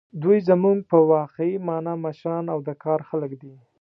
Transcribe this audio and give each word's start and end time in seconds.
دوی 0.23 0.39
زموږ 0.49 0.77
په 0.91 0.97
واقعي 1.13 1.53
مانا 1.67 1.93
مشران 2.05 2.45
او 2.53 2.59
د 2.67 2.69
کار 2.83 2.99
خلک 3.09 3.31
دي. 3.41 3.53